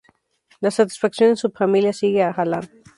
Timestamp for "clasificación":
0.71-1.29